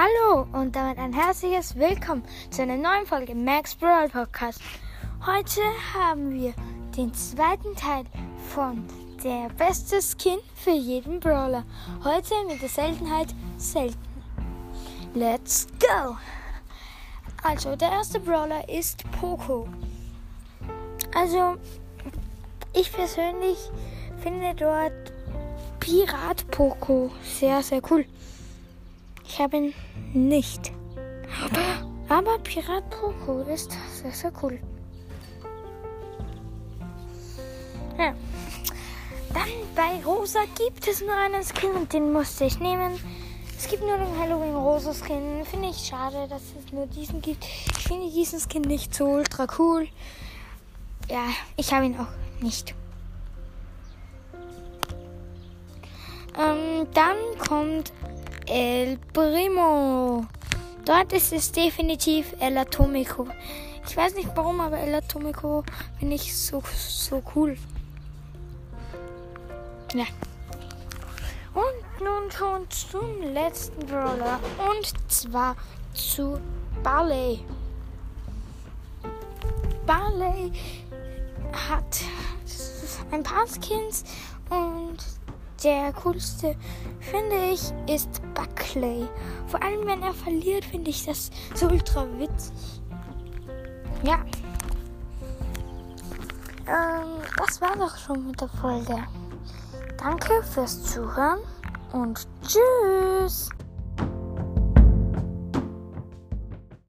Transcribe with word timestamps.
Hallo 0.00 0.46
und 0.52 0.76
damit 0.76 0.96
ein 0.96 1.12
herzliches 1.12 1.74
Willkommen 1.74 2.22
zu 2.50 2.62
einer 2.62 2.76
neuen 2.76 3.04
Folge 3.04 3.34
Max 3.34 3.74
Brawl 3.74 4.08
Podcast. 4.08 4.60
Heute 5.26 5.60
haben 5.92 6.32
wir 6.32 6.54
den 6.96 7.12
zweiten 7.14 7.74
Teil 7.74 8.04
von 8.54 8.86
der 9.24 9.48
beste 9.58 10.00
Skin 10.00 10.38
für 10.54 10.70
jeden 10.70 11.18
Brawler. 11.18 11.64
Heute 12.04 12.32
mit 12.46 12.62
der 12.62 12.68
Seltenheit 12.68 13.34
selten. 13.56 13.98
Let's 15.14 15.66
go! 15.80 16.16
Also, 17.42 17.74
der 17.74 17.90
erste 17.90 18.20
Brawler 18.20 18.68
ist 18.68 19.02
Poco. 19.20 19.68
Also, 21.12 21.56
ich 22.72 22.92
persönlich 22.92 23.58
finde 24.22 24.54
dort 24.54 25.12
Pirat 25.80 26.48
Poco 26.52 27.10
sehr, 27.24 27.64
sehr 27.64 27.82
cool. 27.90 28.06
Ich 29.28 29.38
habe 29.38 29.56
ihn 29.58 29.74
nicht. 30.14 30.72
Aber 32.08 32.38
Pirat 32.38 32.88
Poco 32.90 33.42
ist 33.42 33.76
sehr, 33.92 34.10
sehr 34.10 34.32
cool. 34.42 34.58
Ja. 37.98 38.14
Dann 39.34 39.48
bei 39.76 40.02
Rosa 40.04 40.40
gibt 40.56 40.88
es 40.88 41.02
nur 41.02 41.14
einen 41.14 41.44
Skin 41.44 41.72
und 41.72 41.92
den 41.92 42.12
musste 42.12 42.46
ich 42.46 42.58
nehmen. 42.58 42.98
Es 43.56 43.68
gibt 43.68 43.82
nur 43.82 43.98
den 43.98 44.18
Halloween 44.18 44.56
Rosa 44.56 44.94
Skin. 44.94 45.44
Finde 45.44 45.68
ich 45.68 45.76
schade, 45.76 46.26
dass 46.28 46.42
es 46.58 46.72
nur 46.72 46.86
diesen 46.86 47.20
gibt. 47.20 47.44
Ich 47.44 47.84
finde 47.86 48.10
diesen 48.10 48.40
Skin 48.40 48.62
nicht 48.62 48.94
so 48.94 49.04
ultra 49.04 49.46
cool. 49.58 49.88
Ja, 51.08 51.24
ich 51.56 51.72
habe 51.72 51.86
ihn 51.86 51.98
auch 51.98 52.06
nicht. 52.40 52.74
Ähm, 56.38 56.86
dann 56.94 57.16
kommt 57.46 57.92
El 58.50 58.98
Primo. 59.12 60.26
Dort 60.84 61.12
ist 61.12 61.32
es 61.32 61.52
definitiv 61.52 62.34
El 62.40 62.56
Atomico. 62.56 63.26
Ich 63.86 63.96
weiß 63.96 64.14
nicht 64.14 64.30
warum, 64.34 64.60
aber 64.60 64.78
El 64.78 64.94
Atomico 64.94 65.64
finde 65.98 66.14
ich 66.14 66.36
so, 66.36 66.62
so 66.76 67.22
cool. 67.34 67.58
Ja. 69.94 70.04
Und 71.54 72.04
nun 72.04 72.30
schon 72.30 72.70
zum 72.70 73.22
letzten 73.34 73.84
Brawler. 73.86 74.40
Und 74.70 74.94
zwar 75.10 75.56
zu 75.92 76.40
Barley. 76.82 77.44
Barley 79.84 80.52
hat 81.52 82.00
ein 83.10 83.22
paar 83.22 83.46
Skins 83.46 84.04
und 84.50 85.17
der 85.62 85.92
coolste, 85.92 86.56
finde 87.00 87.36
ich, 87.52 87.72
ist 87.92 88.20
Buckley. 88.34 89.08
Vor 89.46 89.62
allem, 89.62 89.86
wenn 89.86 90.02
er 90.02 90.14
verliert, 90.14 90.64
finde 90.64 90.90
ich 90.90 91.04
das 91.04 91.30
so 91.54 91.66
ultra 91.66 92.06
witzig. 92.18 92.82
Ja. 94.02 94.18
Ähm, 96.66 97.22
das 97.36 97.60
war 97.60 97.76
doch 97.76 97.96
schon 97.96 98.26
mit 98.26 98.40
der 98.40 98.48
Folge. 98.48 98.96
Danke 99.96 100.42
fürs 100.42 100.84
Zuhören 100.84 101.40
und 101.92 102.26
tschüss. 102.42 103.48